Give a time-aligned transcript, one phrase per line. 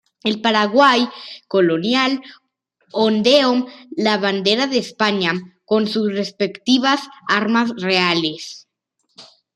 [0.23, 1.07] El Paraguay
[1.47, 2.23] colonial
[2.91, 8.67] ondeó la Bandera de España, con sus respectivas armas reales.